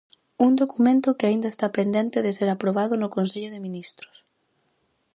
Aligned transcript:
Un 0.45 0.53
documento 0.63 1.17
que 1.17 1.27
aínda 1.27 1.47
está 1.51 1.67
pendente 1.77 2.17
de 2.25 2.35
ser 2.37 2.49
aprobado 2.51 2.93
no 2.97 3.13
Consello 3.15 3.49
de 3.51 3.63
Ministros. 3.67 4.15